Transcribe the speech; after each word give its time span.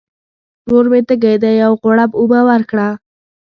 ورور 0.67 0.85
مي 0.91 1.01
تږی 1.07 1.35
دی، 1.41 1.51
یو 1.63 1.71
غوړپ 1.81 2.11
اوبه 2.19 2.39
ورکړه! 2.49 2.87